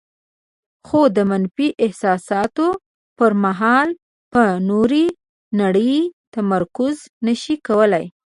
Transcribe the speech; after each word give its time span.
خو 0.87 0.99
د 1.15 1.17
منفي 1.31 1.67
احساساتو 1.85 2.67
پر 3.17 3.31
مهال 3.43 3.89
په 4.33 4.43
نورې 4.69 5.05
نړۍ 5.61 5.95
تمرکز 6.33 6.95
نشي 7.25 7.55
کولای. 7.67 8.05